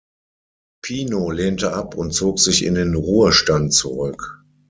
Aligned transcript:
Pino 0.81 1.29
lehnte 1.29 1.73
ab 1.73 1.93
und 1.95 2.11
zog 2.11 2.39
sich 2.39 2.65
in 2.65 2.73
den 2.73 2.95
Ruhestand 2.95 3.71
zurück. 3.71 4.41